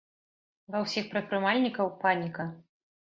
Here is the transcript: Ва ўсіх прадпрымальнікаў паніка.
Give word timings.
Ва 0.75 0.79
ўсіх 0.85 1.09
прадпрымальнікаў 1.11 1.91
паніка. 2.05 2.47